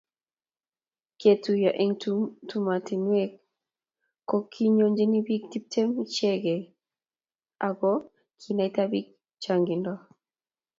ketuiyo 1.19 1.71
eng' 1.83 1.97
tumotinwek 2.49 3.31
ko 4.29 4.37
kiyonjini 4.51 5.17
biik 5.27 5.43
tiptem 5.51 5.89
ichegei 6.05 6.63
aku 7.67 7.91
kinaita 8.41 8.83
biik 8.91 9.07
chang'indo 9.43 9.93